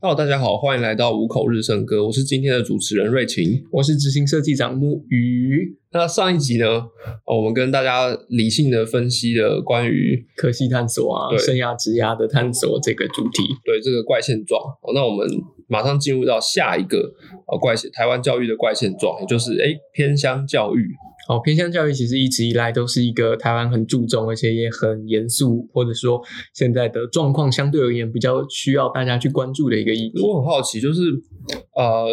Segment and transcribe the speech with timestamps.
[0.00, 5.78] Hello，大家好，欢迎来到五口日升歌，我是今天的主持人瑞晴，我是执行设计长木鱼。
[5.92, 6.84] 那上一集呢，
[7.24, 14.60] 我们跟大家理性的分析了关于科系探索啊，生涯职涯的探索这个主题，对这个怪现状。
[14.92, 15.28] 那我们
[15.68, 17.14] 马上进入到下一个
[17.46, 20.88] 呃怪现台湾教育的怪现状，也就是哎偏乡教育。
[21.28, 26.20] 哦，偏向教育其实一直以来都是一个台湾很注重，而且也很严肃，或者说
[26.54, 30.22] 现在的状况相对而言比较需要大家去关注的一个议题。
[30.22, 31.02] 我很好奇，就是
[31.76, 32.06] 呃，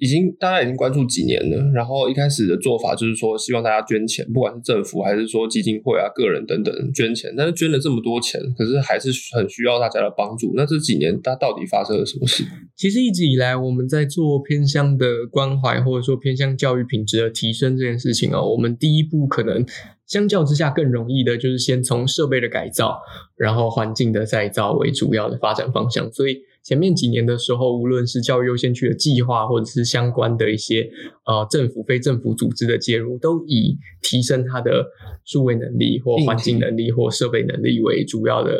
[0.00, 10.54] 已经大家已经关注几年了，然后一开始的做法就是说希望大家捐钱，不管是政府还是说基金会啊、个人等等捐钱，但是捐了这么多钱，可是还是很需要大家的帮助。
[10.56, 12.44] 那这几年它到底发生了什么事？
[12.74, 18.50] 其实一直以来我们在做偏向的关怀，或者说偏向教育品质的提升这件事情哦。
[18.52, 19.64] 我们第一步可能
[20.10, 23.00] 相较之下更容易的，就是先从设备的改造，
[23.36, 26.12] 然后环境的再造为主要的发展方向。
[26.12, 30.90] 所以前面几年的时候，无论是教育优先区的计划，或者是相关的一些
[31.24, 34.84] 呃政府、非政府组织的介入，都以提升它的
[35.24, 38.52] 数位能力或环境能力或设备能力为主要的。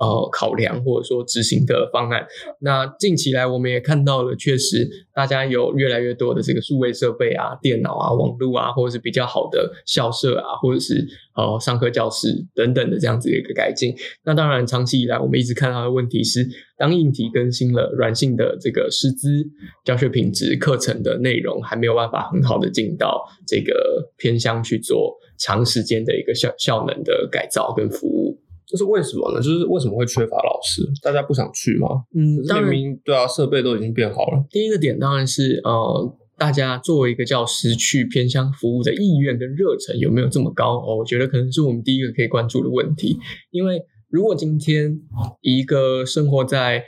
[0.00, 2.26] 呃，考量或者说执行的方案。
[2.60, 11.06] 那近期来，我们也看到了，确实大家有越来越多的这个数位设备啊、电脑啊、网络啊，或者是比较好的校舍啊，或者是
[11.36, 13.94] 呃上课教室等等的这样子的一个改进。
[14.24, 19.46] 那当然，长期以来我们一直看到的问题是，当硬体更新了，软性的这个师资、
[19.84, 28.29] 教学品质、课程的内容还没有办法很好的进到这个偏乡去做长时间的一个效效能的改造跟服务。
[28.70, 29.42] 这是为什么呢？
[29.42, 30.88] 就是为什么会缺乏老师？
[31.02, 31.88] 大家不想去吗？
[32.14, 32.70] 嗯，当然，
[33.04, 34.44] 对啊，设备都已经变好了。
[34.48, 40.76] 第一个点当然是呃，大家作为一个教师去偏乡服务的意愿跟热忱有没有这么高？
[40.78, 43.18] 哦，我觉得可能是我们第一个可以关注的问题。
[43.50, 45.00] 因为如果今天
[45.40, 46.84] 一个生活在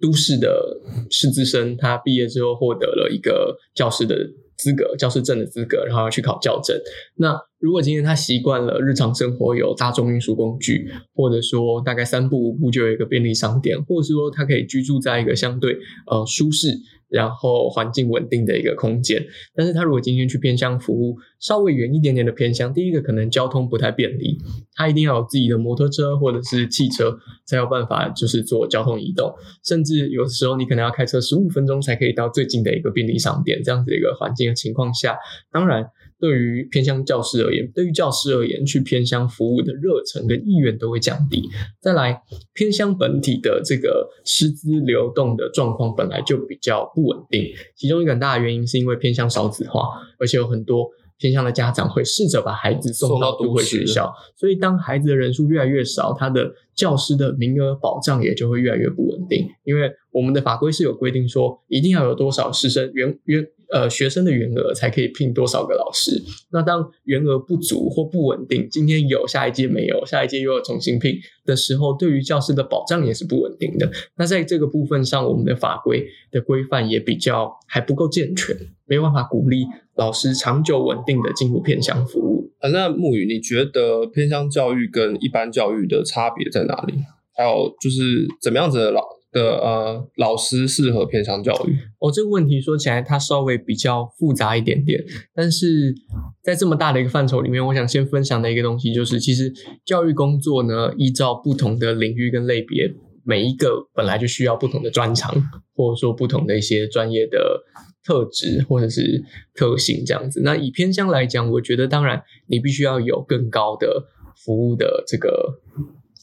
[0.00, 4.16] 都市的师资生，他毕业之后获得了一个教师的
[4.60, 6.76] 资格、教师证的资格，然后要去考教证，
[7.16, 7.40] 那。
[7.60, 15.76] 如果今天他习惯了日常生活有大众运输工具，或者说大概三步五步就有一个便利商店，或者是说他可以居住在一个相对
[16.06, 16.68] 呃舒适，
[17.10, 24.38] 然后环境稳定的一个空间，但是他如果今天去偏乡服务，稍微远一点点的偏乡，第一个可能交通不太便利，
[24.74, 29.34] 他一定要有自己的摩托车或者是汽车才有办法就是做交通移动，
[29.64, 35.18] 甚至有时候你可能要开车十五分钟才可以到最近的一个便利商店，这样子的一个环境的情况下，
[35.50, 35.90] 当然。
[36.20, 41.48] 对于偏乡教师而言，对于教师而言，去偏乡服务的热忱跟意愿都会降低。
[41.80, 42.22] 再来，
[42.52, 50.90] 偏乡本体的这个师资流动的状况本来就比较不稳定，其中一个很大的原因是因为偏乡少子化，而且有很多。
[51.22, 59.46] 偏向的家长会试着把孩子送到都会学校，所以当孩子的人数越来越少，他的教师的名额保障也就会越来越不稳定。
[59.64, 66.22] 因为我们的法规是有规定说，一定要有多少师生员员呃学生的员额才可以聘多少个老师。
[66.52, 73.90] 那当员额不足或不稳定，今天有下一届没有，下一届又要重新聘的时候，对于教师的保障也是不稳定的。
[74.16, 78.56] 那在这个部分上，我们的法规的规范也比较还不够健全。
[78.86, 79.64] 没有办法鼓励
[79.94, 82.50] 老师长久稳定的进入偏乡服务。
[82.58, 86.94] 呃，那木宇，你觉得偏乡教育跟一般教育的差别在哪里？
[87.36, 89.00] 还有就是怎么样子的老
[89.32, 91.76] 的呃老师适合偏乡教育？
[91.98, 95.02] 哦，这个问题说起来它稍微比较复杂一点点，
[95.34, 95.94] 但是
[96.42, 99.52] 在这么大的一个范畴里面，我想先分享的一个东西就是，其实
[99.84, 102.92] 教育工作呢，依照不同的领域跟类别，
[103.24, 105.34] 每一个本来就需要不同的专长，
[105.74, 107.64] 或者说不同的一些专业的。
[108.02, 109.22] 特质或者是
[109.54, 115.60] 特性这样子，那以偏乡来讲，我觉得当然你必须要有更高的服务的这个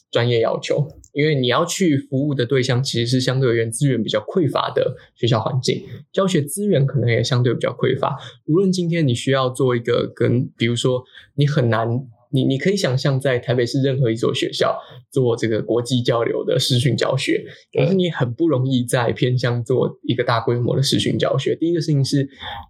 [0.09, 5.83] 专业要求，因为你要去服务的对象其实是相对而言资源比较匮乏的学校环境，
[6.13, 8.15] 教学资源可能也相对比较匮乏。
[8.45, 12.07] 无论今天你需要做一个跟，比如说你很难。
[12.31, 14.77] 你你可以想象，在台北市任何一所学校
[15.11, 17.43] 做这个国际交流的视讯教学，
[17.73, 21.55] 可是你很不容易在偏乡做一个大规模的视讯教学。
[21.55, 22.27] 第一个事情是，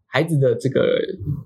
[0.07, 0.99] 孩子的这个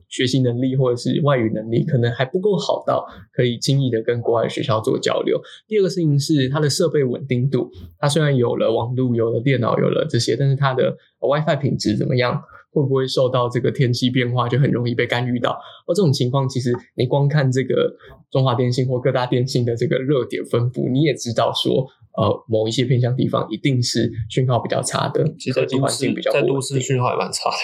[0.09, 5.41] 学习能力或者是外语能力可能还不够好到可以轻易的跟国外学校做交流。
[5.67, 12.41] 第二个事情是，它的设备稳定度，它虽然有了网络、有了电脑、有了这些，但是它的 WiFi 品质怎么样？
[12.71, 15.51] 会不会受到这个天气变化，就很容易被干预到？
[15.87, 17.95] 而这种情况，其实你光看这个
[18.31, 21.85] 中华电信或各大电信的这个热点分布，你也知道说，
[22.17, 27.55] 呃，某一些偏向地方一定是讯号比较差的，其实环境比较在都市讯号也蛮差的。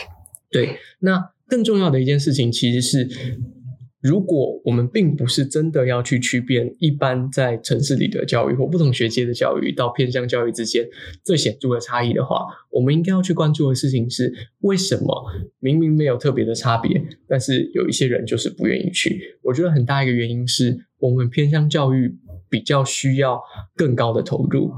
[0.52, 3.10] 对，那更重要的一件事情其实是。
[4.08, 10.88] 如果我们并不是真的要去区辨一般在城市里的教育或不同学界的教育到偏向教育之间
[11.26, 15.26] 最显著的差异的话，我们应该要去关注的事情是：为什么
[15.60, 19.20] 明明没有特别的差别，但是有一些人就是不愿意去？
[19.44, 22.16] 我觉得很大一个原因是我们偏向教育
[22.50, 23.42] 比较需要
[23.76, 24.72] 更高的投入，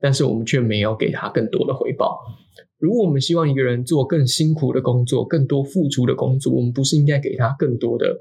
[0.00, 2.16] 但是我们却没有给他更多的回报。
[2.78, 8.16] 如果我们希望一个人做更辛苦的工作、更多付出的工作，我们不是应该给他更多的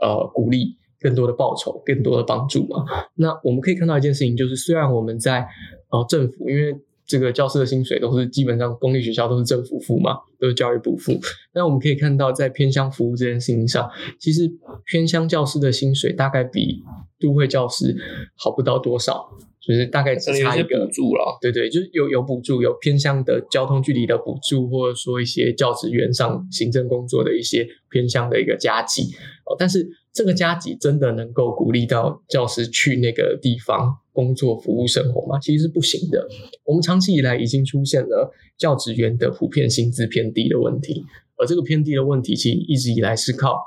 [0.00, 2.84] 呃鼓励、更多的报酬、更多的帮助嘛？
[3.14, 5.46] 那我们可以看到一件事情，就是虽然我们在
[5.90, 6.74] 呃政府，因为
[7.10, 11.18] 这个教师的薪水都是基本上公立学校都是政府付嘛，都是教育部付。
[11.52, 13.90] 那我们可以看到，在偏乡服务这件事情上，
[14.20, 14.48] 其实
[14.84, 16.84] 偏乡教师的薪水大概比
[17.18, 17.96] 都会教师
[18.36, 19.28] 好不到多少。
[19.60, 29.02] 就是大概只差一个补助了，对对，就是有有补助，有偏向的交通距离的补助，或者说一些教职员上行政工作的一些偏向的一个加急
[29.44, 29.54] 哦。
[29.58, 35.38] 但是这个加急真的能够鼓励到教师去那个地方工作、服务生活吗？
[35.40, 36.28] 其实是不行的。
[36.64, 41.04] 我们长期以来已经出现了教职员的普遍薪资偏低的问题，
[41.36, 43.58] 而这个偏低的问题，其实一直以来是靠。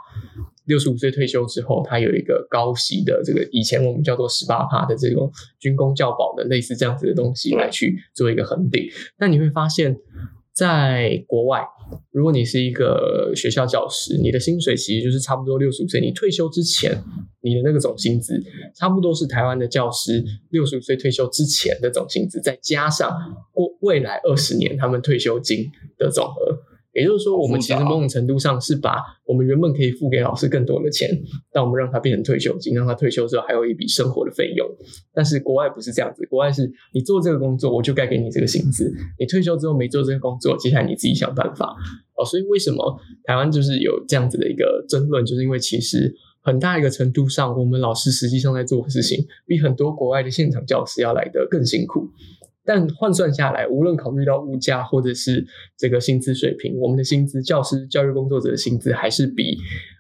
[0.65, 5.29] 六十五岁退休之后，他有一个高息的这个以前我们叫做十八帕的这种
[5.59, 8.89] 军工教保的类似这样子的东西来去做一个恒定。
[9.17, 9.97] 但你会发现，
[10.53, 11.63] 在国外，
[12.11, 17.03] 如果你是一个学校教师，你的薪水其实就是差不多六十五岁你退休之前，
[17.41, 18.39] 你的那个总薪资
[18.75, 23.11] 差不多是台湾的教师六十五岁退休之前的总薪资，再加上
[23.51, 26.72] 过未来二十年他们退休金的总额。
[26.93, 31.09] 也就是说，我们其实某种程度上是把我们原本可以付给老师更多的钱，
[31.51, 34.67] 但我们让他变成退休金，让他退休之后还有一笔生活的费用。
[35.13, 38.85] 但是国外不是这样子，国外是你做这个工作，我就该给你这个薪资；
[39.19, 41.75] 你退休之后没做这个工作，接下来你自己想办法。
[42.15, 46.13] 哦，所以为什么台湾就是有这样子的一个争论，就是因为其实
[46.43, 52.07] 很大一个程度上，我们老师实际上在做的事情，比很多国外的现场教师要来的更辛苦。
[52.65, 55.45] 但换算下来，无论考虑到物价或者是
[55.77, 59.57] 这个薪资水平，我们的薪资，教师、教育工作者的薪资还是比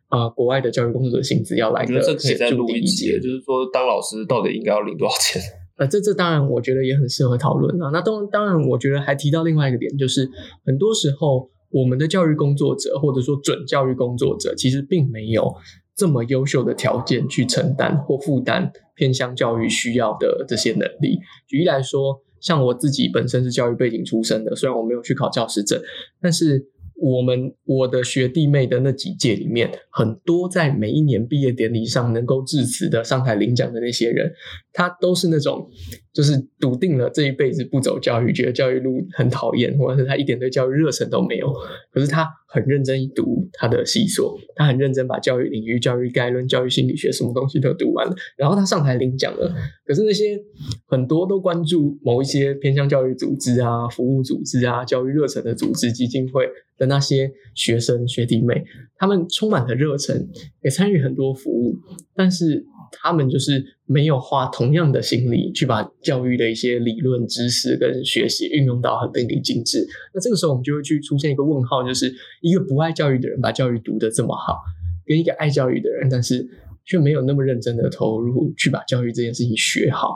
[0.07, 3.19] 啊国外的教育工作者薪资要来的显著低一些。
[3.19, 5.41] 就是说，当老师到底应该要领多少钱？
[5.75, 7.89] 呃，这这当然我觉得也很适合讨论啊。
[7.91, 10.29] 那当当然，我觉得还提到另外一个点，就是
[10.65, 15.53] 很多时候我们的教育工作者或者说准教育工作者，其实并没有
[15.95, 21.19] 这么优秀的条件去承担或负担偏向教育需要的这些能力。
[21.45, 22.21] 举例来说。
[22.43, 25.81] 像我自己本身是教育背景出身的，虽然我没有去考教师证，
[26.21, 26.63] 但是
[26.95, 34.31] 我们我的学弟妹的那几届里面，很多在每一年毕业典礼上能够致辞的、上台领奖的那些人，
[34.71, 35.69] 他都是那种。
[36.13, 41.51] 就是笃定了这一辈子不走教育，觉得教育路很讨厌，或者是他一点对教育热忱都没有。
[41.91, 48.15] 可是他很认真读他的细所，他很认真把教育领域、教育概论、教育心理学什么东西都读完了。
[48.37, 49.51] 然后他上台领奖了。
[49.87, 50.39] 可是那些
[50.85, 58.63] 很多都关注某一些偏向教育组织啊、服务组织啊、教育热忱的组织基金会的那些学生学弟妹，
[58.97, 60.29] 他们充满了热忱，
[60.63, 61.75] 也参与很多服务，
[62.15, 62.67] 但是。
[63.01, 69.87] 他们就是没有花同样的心力去把教育的一些理论知识跟学习运用到很淋漓尽致。
[70.13, 74.59] 那这个时候，我们就会去出现一个问号，就是一个不爱教育的人把教育读得这么好，
[75.05, 76.47] 跟一个爱教育的人，但是
[76.85, 80.15] 却没有那么认真的投入去把教育这件事情学好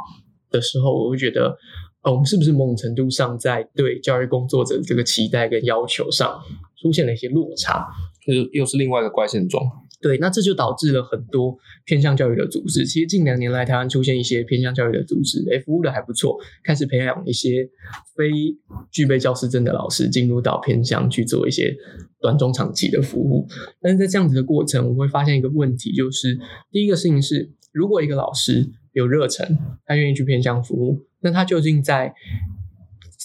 [0.51, 1.57] 的时候，我会觉得，
[2.03, 6.39] 呃，我们是不是某种程度上在对教育工作者这个期待跟要求上
[6.81, 7.87] 出现了一些落差？
[8.25, 9.63] 就是又是另外一个怪现状。
[9.99, 12.85] 对，那这就导致了很多偏向教育的组织。
[12.85, 17.67] 其实近两年来，台湾出现一些偏向教育的组织，哎，服务的还不错，开始培养一些
[18.15, 18.31] 非
[18.91, 21.75] 具备教师证的老师进入到偏向去做一些
[22.21, 23.47] 短中长期的服务。
[23.81, 26.37] 但是在这样子的过程，我会发现一个问题，就是
[26.71, 32.13] 第一个事情是，如果一个老师有热忱，他愿意去偏向服务，那他究竟在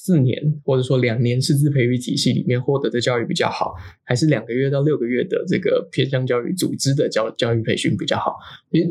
[0.04, 8.36] 四年或者说两年师资培育体系里面获得的教育比较好，还是两个月到六个月的这个偏向教育组织的教教育培训比较好？
[8.72, 8.82] 因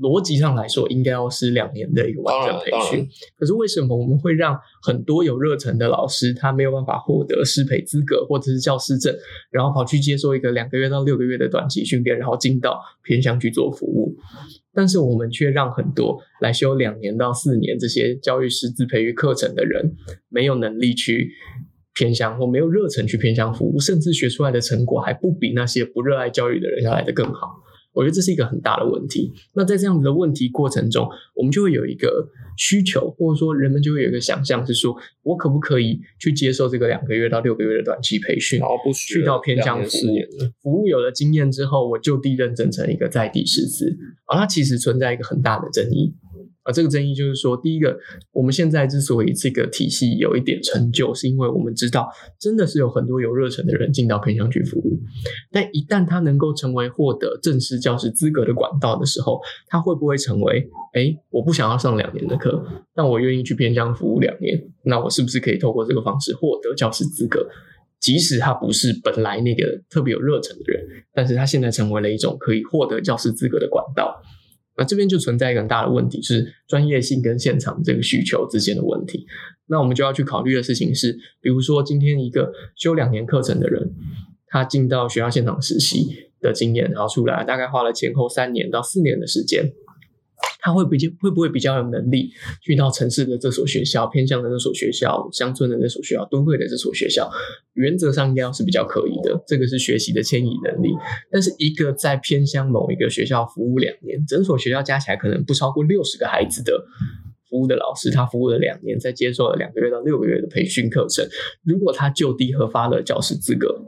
[0.00, 3.08] 逻辑上来说，应该要是两年的一个完整培训。
[3.36, 9.14] 可是为什么我们会让很多有热忱的老师，他没有办法获得师培资格或者是教师证，
[9.50, 14.16] 然后跑去接受一个两个月到六个月的短期训练，然后进到偏向去做服务？
[14.72, 19.96] 但是我们却让很多来修两年到四年这些教育师资培育课程的人，
[20.28, 21.32] 没有能力去
[21.94, 27.60] 偏向或没有热忱去偏向服务，甚至学出来的成果还不比那些不热爱教育的人要来的更好。
[27.98, 29.32] 我觉得这是一个很大的问题。
[29.54, 40.16] 那在这样子的问题过程中，我们就会有一个需求，或者说人们就会有一个想象，是说我可不可以去接受这个两个月到六个月的短期培训，然后不去到偏向服务，
[40.62, 46.14] 服务有了经验之后，我就地认证成一个在地师资啊，它其实存在一个很大的争议。
[46.68, 47.98] 啊，这个争议就是说，第一个，
[48.30, 52.06] 我们现在之所以这个体系有一点成就，是因为我们知道，
[52.38, 55.00] 真的是有很多有热忱的人进到偏向去服务。
[55.50, 60.68] 但一旦他能够成为获得正式教师资格的管道的时候，他会不会成为？
[60.92, 62.62] 哎，我不想要上两年的课，
[62.94, 67.48] 但我愿意去偏向服务两年，那我是不是可以透过这个方式获得教师资格？
[67.98, 74.14] 即使他不是本来那个特别有热忱的人，但是他现在成为了一种可以获得教师资格的管道。
[74.78, 79.26] 那这边就存在一个很大的问题，是专业性跟现场这个需求之间的问题。
[79.66, 83.92] 那我们就要去考虑的事情是，比如说今天一个修两年课程的人，
[84.46, 89.72] 他进到学校现场实习的经验，然后出来大概花了前后三年到四年的时间。
[90.68, 97.30] 他会比较会不会比较有能力去到城市的这所学校、偏向的那所学校、乡村的那所学校、都会的这所学校？
[97.72, 100.90] 原则上应该是比较可以的，这个是学习的迁移能力。
[101.30, 106.84] 但是一个在偏向某一个学校服务两年，整所学校加起来可能不超过六十个孩子的
[107.48, 111.26] 服务的老师，他服务了两年，在接受了两个月到六个月的培训课程，
[111.64, 113.82] 如果他就地核发了教师资格。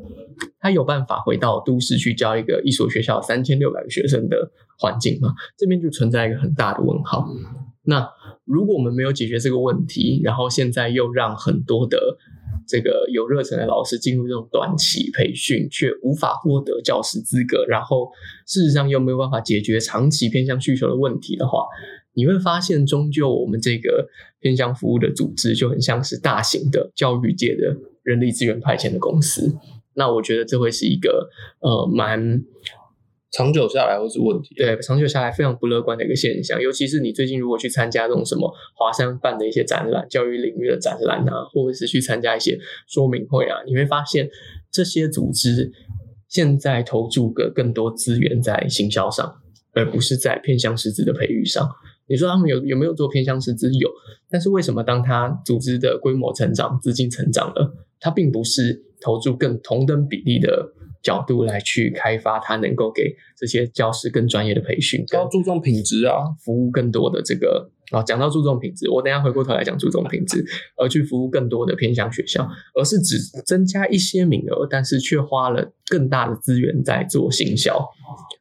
[0.58, 5.34] 他有办法回到都市去教一个一所学校三千六百个学生的环境吗？
[5.58, 7.26] 这边就存在一个很大的问号。
[7.82, 8.08] 那
[8.44, 12.16] 如果我们没有解决这个问题，然后现在又让很多的
[12.66, 18.10] 这个有热忱的老师进入这种短期培训，却无法获得教师资格，然后
[18.46, 21.66] 事实上又没有办法解决长期偏向需求的问题的话，
[22.20, 24.10] 你会发现，终究我们这个
[24.40, 29.56] 偏向服务的组织就很像是大型的教育界的人力资源派遣的公司。
[29.94, 32.42] 那我觉得这会是一个呃蛮
[33.32, 36.60] 长久下来会是问题，对，长久下来非常不乐观的一个现象。
[36.60, 44.28] 尤其是你最近如果去参加这种什么华山办的一些展览、教育领域的展览啊，或者是去参加一些说明会啊，你会发现
[44.70, 45.72] 这些组织
[46.28, 49.40] 现在投注个更多资源在行销上，
[49.74, 51.68] 而不是在偏向师资的培育上。
[52.10, 53.72] 你说他们有有没有做偏向师资？
[53.72, 53.88] 有，
[54.28, 58.84] 但是为什么当他组织的规模成长、资金成长了，他并不是？
[59.02, 68.02] 投注更同等比例的角度来去开发，他能够给这些教师更专业的培训，要注重品质啊，服务更多的这个啊。
[68.02, 70.44] 讲到注重品质，我等下回过头来讲注重品质，
[70.76, 72.46] 而去服务更多的偏向学校，
[72.78, 77.78] 而是只增加一些名额，但是却花了更大的资源在做行销。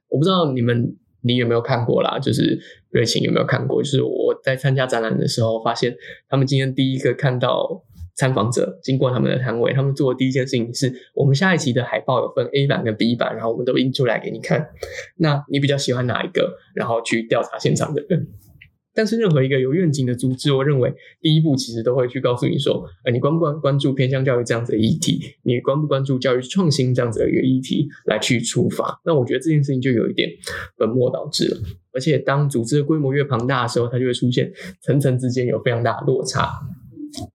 [0.10, 2.20] 我不知道你们你有没有看过啦？
[2.20, 2.60] 就是
[2.90, 3.82] 瑞晴有没有看过？
[3.82, 5.96] 就是我在参加展览的时候，发现
[6.30, 7.84] 他们今天第一个看到。
[8.16, 14.72] 参访者经过他们的摊位，他们做的第一件事情是我们下一期的海报有分 A 版跟 B 版，然后我们都印出来给你看。
[15.16, 16.58] 那你比较喜欢哪一个？
[16.76, 18.28] 然后去调查现场的人。
[19.00, 25.22] 但是任何一个有愿景的组织，我认为第一步其实都会去告诉你说：，呃，你关不关关注偏向教育这样子的议题？
[25.44, 29.00] 你关不关注教育创新这样子的一个议题来去出发？
[29.06, 30.30] 那我觉得这件事情就有一点
[30.78, 31.58] 本末倒置了。
[31.94, 34.52] 而且当组织的规模越庞大的时候，它就会出现
[34.82, 36.50] 层层之间有非常大的落差。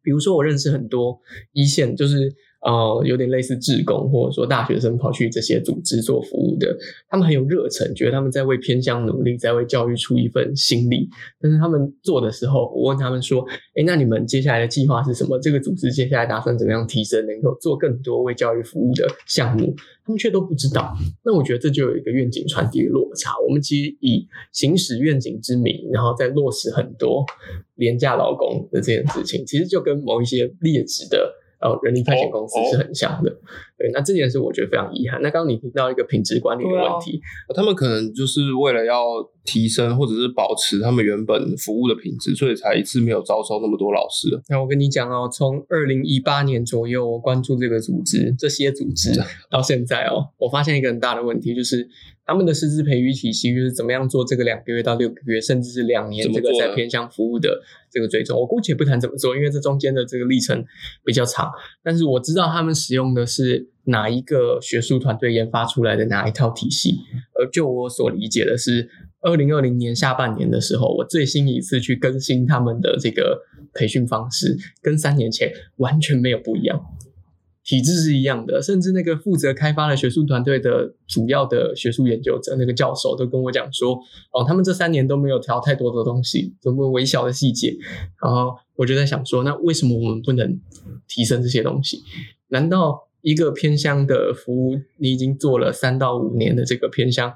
[0.02, 1.18] 比如说，我认识很多
[1.54, 2.30] 一线，就是
[2.64, 6.74] 呃，有点类似志工，或者说大学生跑去这些组织做服务的，
[7.10, 11.08] 他们很有热忱，觉得他们在为偏向努力，在为教育出一份心力。
[11.40, 13.44] 但是他们做的时候，我问他们说
[13.76, 15.38] ：“哎，那你们接下来的计划是什么？
[15.38, 19.74] 这个组织接下来打算怎么样提升，能够做更多为教育服务的项目？”
[20.06, 20.94] 他们却都不知道。
[21.24, 23.32] 那我觉得这就有一个愿景传递的落差。
[23.46, 27.24] 我们其实以行使愿景之名，然后再落实很多。
[27.76, 31.32] 廉价劳工的这件事情，其实就跟某一些劣质的
[31.64, 33.34] 呃人力派遣公司是很像的。
[33.76, 35.20] 对，那这件事我觉得非常遗憾。
[35.20, 37.20] 那刚刚你提到一个品质管理的问题，
[37.54, 39.04] 他们可能就是为了要
[39.44, 44.40] 提升或者是保持他们原本服务的品质，所以才一次没有招收那么多老师。
[44.48, 49.10] 那我跟你讲哦，从二零一八年左右，我关注这个组织，这些组织
[49.50, 51.88] 到现在哦，我发现一个很大的问题就是。
[52.26, 57.60] 他们的师资培育体系就是怎么样做这个两个月到六个月，甚至是两年这个在偏向服务的
[57.92, 58.40] 这个追踪。
[58.40, 60.64] 我姑且不谈怎么做，因为这中间的这个历程
[61.04, 61.50] 比较长。
[61.82, 66.96] 但是我知道他们使用的是哪一个学术团队研发出来的哪一套体系。
[67.38, 68.88] 而就我所理解的是，
[69.20, 73.42] 二零二零年下半年的时候，我最新一次去更新他们的这个
[73.74, 76.80] 培训方式，跟三年前完全没有不一样。
[77.66, 83.98] 体制是一样的，甚至那个负责开发的学术团队的主要的学术研究者，那个教授都跟我讲说，
[84.32, 87.74] 哦，他们这三年都没有调太多的东西，这么微小的细节。
[88.22, 90.60] 然后我就在想说，那为什么我们不能
[91.08, 92.02] 提升这些东西？
[92.48, 97.32] 难道一个偏乡的服务，你已经做了三到五年的这个偏乡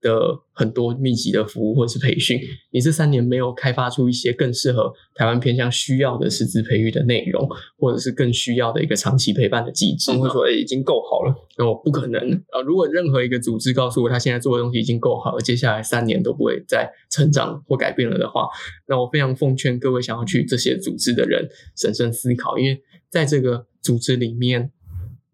[0.00, 11.34] 的很多密集的服务或者是培训，你这三年没有开发出一些更适合台湾偏乡需要的师资培育的内容，或者是更需要的一个长期陪伴的机制他们会说：“哎、已经够好了。
[11.58, 12.20] 那哦，不可能
[12.52, 12.62] 啊！
[12.64, 18.46] 如果任何一个组织告诉我他现在做的东西已经够好了，接下来三年都不会再成长或改变了的话，
[18.86, 22.80] 那我非常奉劝各位想要去这些组织的人审慎思考，因为
[23.10, 24.70] 在这个组织里面，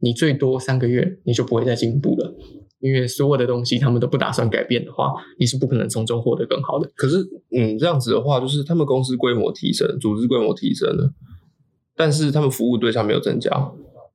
[0.00, 2.35] 你最多三个月你就不会再进步了。
[2.81, 6.88] 因为所有的东西他们都不打算改变的话，你是不可能从中获得更好的。
[6.95, 7.17] 可是，
[7.50, 11.12] 嗯，这样子的话，就是他们公司规模提升，组织规模提升了，
[11.97, 13.50] 但是他们服务对象没有增加。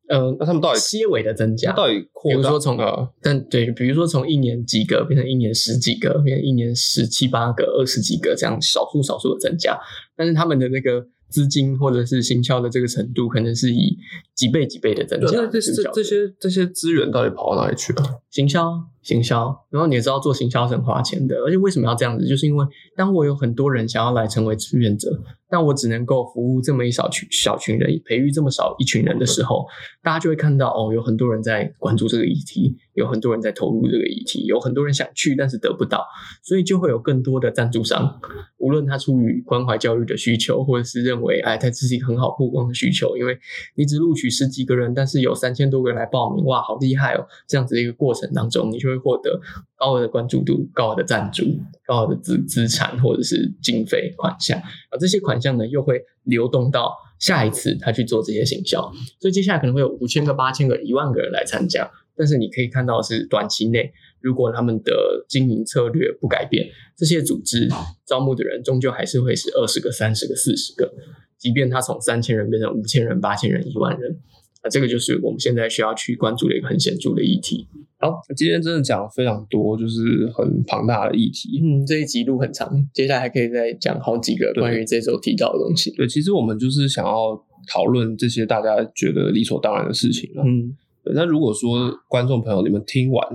[0.08, 2.38] 嗯、那他们到底些微的增加，到底扩大？
[2.38, 9.78] 比如说从呃，但对，比如说从一年几个变成一年十几个，变成一年十七八个、二十几个这样少数少数的增加，
[10.16, 13.98] 但是他们的那个资金或者是行销的这个程度，可能是以
[14.36, 15.28] 几倍几倍的增加。
[15.28, 18.22] 对那这是不是这这些这些资源到底跑到哪里去了？
[18.30, 22.26] 行销，行销，然后你也知道做行销是很花钱的，而且为什么要这样子？
[22.26, 29.66] 就是因为当我有很多人想要来成为志愿者，但我只能够服务这么一小群小群人，培育这么少一群人的时候，
[30.02, 36.06] 大家就会看到哦，有很多人在关注这个议题，有很多人在投入这个议题，有很多人想去，但是得不到，
[36.42, 38.20] 所以就会有更多的赞助商，
[38.58, 43.38] 无论他出于关怀教育的需求，或者是认为哎，它这是一个很好曝光的需求，因为
[43.76, 47.26] 你只录取十几个人，但是有三千多个人来报名，哇，好厉害哦！
[47.48, 49.42] 这样子的一个过程当中，你就会获得
[49.76, 51.44] 高额的关注度、高额的赞助、
[51.86, 58.82] 高额的资资产或者是经费款项，而这些款项呢，又会流动到下一次他去做这些行销，
[59.20, 61.90] 所以接下来可能会有五千个、八千个、一万个人来参加。
[62.16, 67.68] 但是你可以看到是，短期内如果他们的经营策略不改变，这些组织
[68.06, 70.94] 招募的人终究还是会是二十个、三十个、四十个，
[71.40, 74.20] 即便他从三千人变成五千人、八千人、一万人，
[74.64, 77.68] 啊，这个就是我们现在需要去关注的一个很显著的议题。
[78.00, 81.62] 好，今天真的讲了非常多，就是很庞大的议题。
[81.62, 85.92] 嗯，这一集录很长，接下来还可以再讲好几个关于这周提到的东西。
[85.96, 87.42] 对，其实我们就是想要
[87.72, 90.44] 讨论这些大家觉得理所当然的事情了。
[90.46, 93.26] 嗯，对，那如果说观众朋友你们听完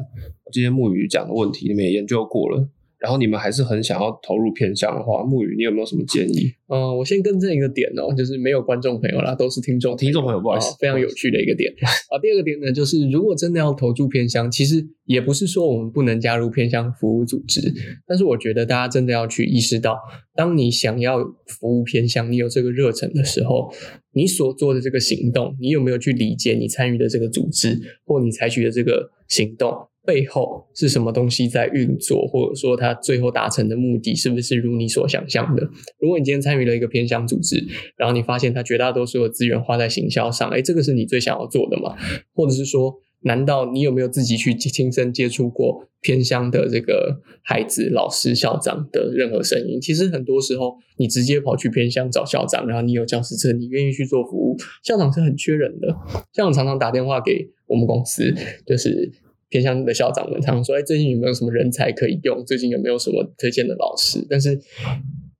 [0.52, 2.68] 今天木鱼讲的问题，你们也研究过了，
[2.98, 6.52] 然后你们还是很想要投入偏向的话，木鱼你有没有什么建议？
[6.66, 11.72] 呃，我先更正一个点哦，就是没有观众朋友啦，都是听众听众朋友不好意思哦非常有趣的一个点
[12.10, 12.18] 啊。
[12.20, 17.72] 第二个点呢，就是如果真的要投注偏乡，其实也不是说我们不能加入偏乡服务组织，
[18.06, 19.96] 但是我觉得大家真的要去意识到，
[20.34, 23.72] 当你想要服务偏乡，你有这个热忱的时候，
[24.12, 29.72] 你所做的这个行动，你有没有去理解你参与的这个组织或你采取的这个行动？
[30.08, 35.62] 背后是什么东西在运作，或者说它最后达成的目的是不是如你所想象的？
[36.00, 37.62] 如果你今天参与了一个偏乡组织，
[37.94, 41.94] 然后你发现它绝大多数的资源花在行销上，哎，这个是你最想要做的吗？
[42.32, 49.78] 或者是说，难道你有没有自己去亲身接触过偏乡的这个孩子、老师、校长的任何声音？
[49.78, 55.94] 其实很多时候，你直接跑去偏乡找校长，然后你有教师证，你愿意去做服务，校长是很缺人的。
[56.32, 58.34] 校长常常打电话给我们公司，
[58.66, 59.12] 就是。
[59.48, 62.44] 偏向的校长们常常说：“哎，最近有没有什么人才可以用？
[62.44, 64.58] 最近有没有什么推荐的老师？”但是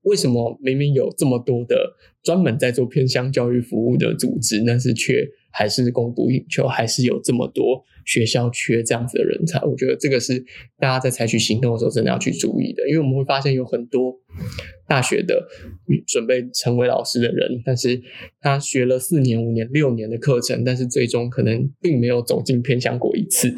[0.02, 9.60] 为什么明明有这么多的专门在做偏乡教育服务的组织，但是却还是供不应求，还是有这么多学校缺这样子的人才？
[9.64, 10.38] 我觉得这个是
[10.78, 14.14] 大家在采取行动的时候真的要去注意的，因为我们会发现有很多
[14.86, 15.46] 大学的
[16.06, 18.00] 准备成为老师的人，但是
[18.40, 23.54] 他学了四年、五年、六年的课程，但是最终可能并没有走进偏乡过一次。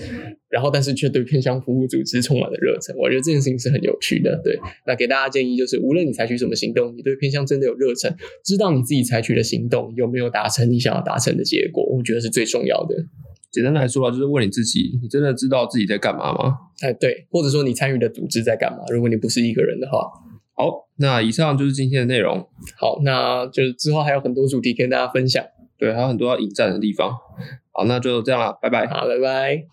[0.51, 4.41] 然后，但是却对偏向服务组织充满了热忱，我觉得这件事情是很有趣的。
[4.43, 12.97] 对，那给大家建议就是，无论你采取什么行动，你对偏向真的有热忱，知道你自己采取的行动有没有达成你想要达成的结果，我觉得是最重要的。
[13.51, 16.57] 简单来说啊，就是问你自己，你真的知道自己在干嘛吗？
[16.83, 18.79] 哎，对，或者说你参与的组织在干嘛？
[18.93, 20.11] 如果你不是一个人的话，
[20.55, 22.47] 好，那以上就是今天的内容。
[22.77, 25.45] 好，那就是之后还有很多主题跟大家分享。
[25.79, 27.11] 对，还有很多要引战的地方。
[27.73, 28.87] 好，那就这样了，拜拜。
[28.87, 29.65] 好，拜拜。